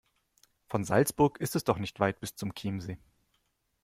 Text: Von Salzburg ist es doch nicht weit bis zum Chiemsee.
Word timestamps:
Von 0.65 0.83
Salzburg 0.83 1.37
ist 1.39 1.55
es 1.55 1.63
doch 1.63 1.77
nicht 1.77 1.99
weit 1.99 2.19
bis 2.19 2.35
zum 2.35 2.55
Chiemsee. 2.55 2.97